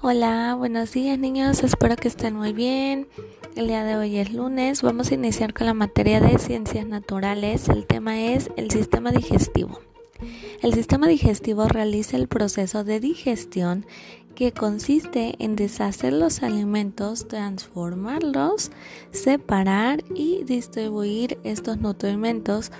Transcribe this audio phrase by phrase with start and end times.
[0.00, 3.08] Hola, buenos días niños, espero que estén muy bien.
[3.56, 7.68] El día de hoy es lunes, vamos a iniciar con la materia de ciencias naturales.
[7.68, 9.80] El tema es el sistema digestivo.
[10.62, 13.86] El sistema digestivo realiza el proceso de digestión
[14.36, 18.70] que consiste en deshacer los alimentos, transformarlos,
[19.10, 22.70] separar y distribuir estos nutrimentos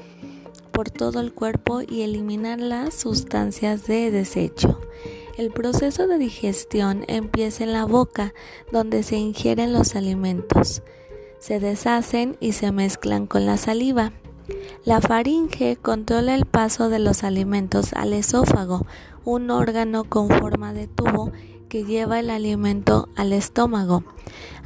[0.71, 4.79] por todo el cuerpo y eliminar las sustancias de desecho.
[5.39, 8.35] El proceso de digestión empieza en la boca,
[8.73, 10.83] donde se ingieren los alimentos.
[11.39, 14.11] Se deshacen y se mezclan con la saliva.
[14.85, 18.85] La faringe controla el paso de los alimentos al esófago,
[19.25, 21.31] un órgano con forma de tubo
[21.69, 24.05] que lleva el alimento al estómago.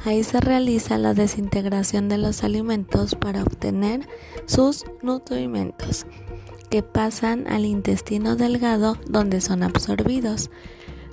[0.05, 4.07] Ahí se realiza la desintegración de los alimentos para obtener
[4.45, 6.05] sus nutrimentos
[6.69, 10.49] que pasan al intestino delgado donde son absorbidos.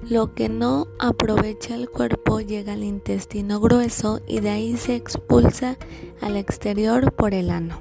[0.08, 5.76] Lo que no aprovecha el cuerpo llega al intestino grueso y de ahí se expulsa
[6.22, 7.78] al exterior por el ano.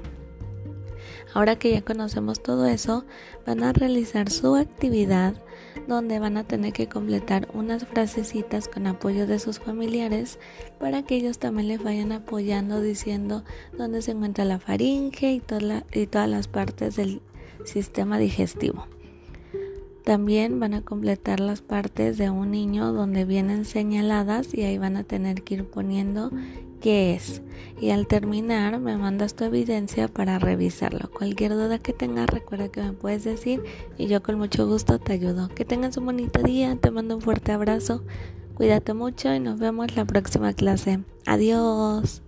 [1.32, 3.04] Ahora que ya conocemos todo eso,
[3.46, 5.42] van a realizar su actividad
[5.86, 10.38] donde van a tener que completar unas frasecitas con apoyo de sus familiares
[10.78, 13.44] para que ellos también les vayan apoyando diciendo
[13.76, 15.42] dónde se encuentra la faringe y,
[15.92, 17.22] y todas las partes del
[17.64, 18.86] sistema digestivo.
[20.04, 24.96] También van a completar las partes de un niño donde vienen señaladas y ahí van
[24.96, 26.30] a tener que ir poniendo
[26.80, 27.42] qué es.
[27.80, 31.10] Y al terminar me mandas tu evidencia para revisarlo.
[31.10, 33.62] Cualquier duda que tengas recuerda que me puedes decir
[33.96, 35.48] y yo con mucho gusto te ayudo.
[35.48, 38.02] Que tengas un bonito día, te mando un fuerte abrazo,
[38.54, 41.00] cuídate mucho y nos vemos la próxima clase.
[41.26, 42.22] Adiós.